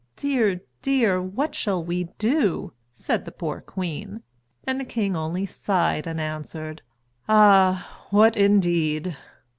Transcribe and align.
"Dear! 0.15 0.61
dear! 0.81 1.21
what 1.21 1.53
shall 1.53 1.83
we 1.83 2.05
do?" 2.17 2.73
said 2.91 3.23
the 3.23 3.31
poor 3.31 3.61
queen, 3.61 4.23
and 4.65 4.79
the 4.79 4.83
king 4.83 5.15
only 5.15 5.45
sighed 5.45 6.07
and 6.07 6.19
answered, 6.19 6.81
"Ah, 7.29 8.03
what 8.09 8.35
indeed!" 8.35 9.15